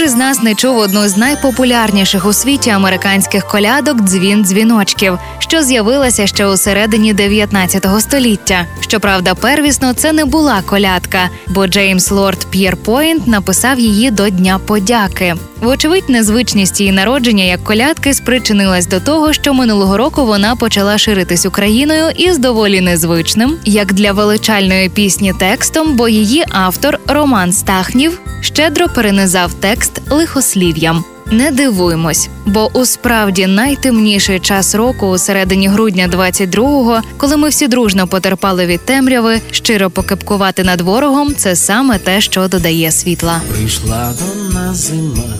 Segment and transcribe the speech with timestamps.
[0.00, 5.62] Ж із нас не чув одну з найпопулярніших у світі американських колядок дзвін дзвіночків, що
[5.62, 8.66] з'явилася ще у середині 19 століття.
[8.80, 15.34] Щоправда, первісно це не була колядка, бо Джеймс Лорд П'єрпойнт написав її до Дня подяки.
[15.60, 21.46] Вочевидь, незвичність її народження як колядки спричинилась до того, що минулого року вона почала ширитись
[21.46, 28.88] Україною із доволі незвичним, як для величальної пісні текстом, бо її автор Роман Стахнів щедро
[28.88, 31.04] перенизав текст лихослів'ям.
[31.32, 37.68] Не дивуймось, бо у справді найтемніший час року, у середині грудня 22-го, коли ми всі
[37.68, 43.40] дружно потерпали від темряви, щиро покипкувати над ворогом це саме те, що додає світла.
[43.52, 45.34] Прийшла до нас зима,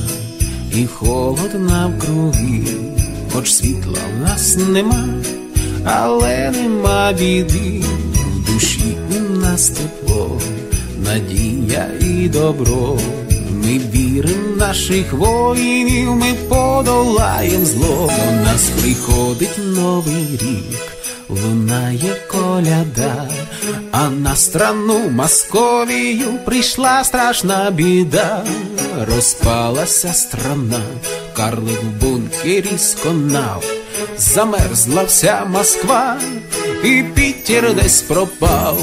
[0.74, 2.62] і холод навкруги,
[3.32, 5.04] хоч світла в нас нема,
[5.84, 10.40] але нема біди, в душі у нас тепло,
[11.04, 12.98] надія і добро.
[13.64, 18.12] Ми вірим в наших воїнів, ми подолаєм зло.
[18.16, 20.80] До нас приходить новий рік,
[21.28, 23.28] лунає коляда,
[23.92, 28.44] а на страну Московію прийшла страшна біда,
[29.14, 30.84] розпалася страна,
[31.36, 33.64] карлик в бункері сконав,
[34.18, 36.16] замерзла вся Москва,
[36.84, 37.02] і
[37.50, 38.80] Пітер десь пропав.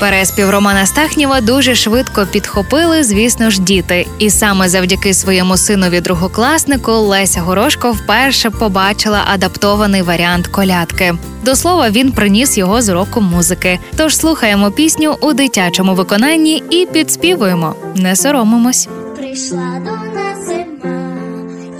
[0.00, 4.06] Переспів Романа Стахнєва дуже швидко підхопили, звісно ж, діти.
[4.18, 11.14] І саме завдяки своєму синові другокласнику Леся Горошко вперше побачила адаптований варіант колядки.
[11.44, 13.78] До слова, він приніс його з уроку музики.
[13.96, 17.74] Тож слухаємо пісню у дитячому виконанні і підспівуємо.
[17.94, 18.88] Не соромимось.
[19.16, 21.16] Прийшла до нас зима,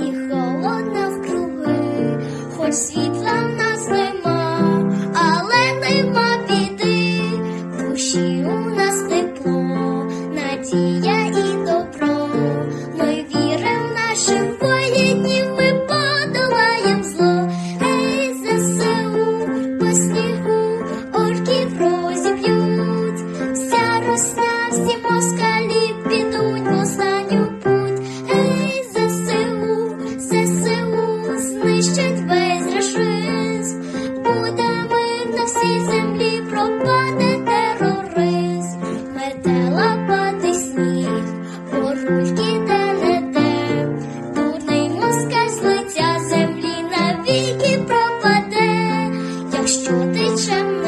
[0.01, 2.19] і холодно вкруги,
[2.57, 3.16] хоч світла
[50.47, 50.86] 什么？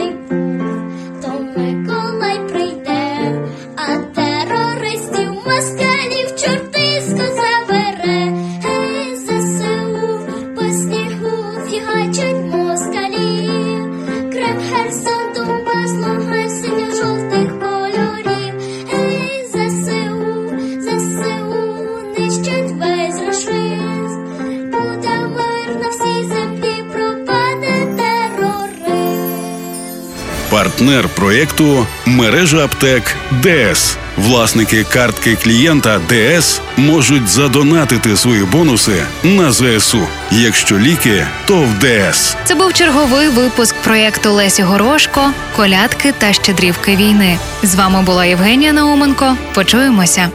[30.51, 33.97] Партнер проєкту мережа аптек ДС.
[34.17, 40.07] Власники картки клієнта ДС можуть задонатити свої бонуси на ЗСУ.
[40.31, 42.37] Якщо ліки, то в ДС.
[42.45, 45.21] Це був черговий випуск проєкту Лесі Горошко,
[45.57, 47.39] колядки та щедрівки війни.
[47.63, 49.37] З вами була Євгенія Науменко.
[49.55, 50.29] Почуємося.